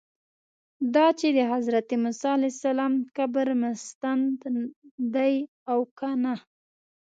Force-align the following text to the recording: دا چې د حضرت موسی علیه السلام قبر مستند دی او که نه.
دا 0.95 1.07
چې 1.19 1.27
د 1.37 1.39
حضرت 1.51 1.87
موسی 2.03 2.27
علیه 2.37 2.51
السلام 2.55 2.93
قبر 3.17 3.47
مستند 3.63 4.37
دی 5.15 5.35
او 5.71 5.79
که 5.97 6.09
نه. 6.23 6.35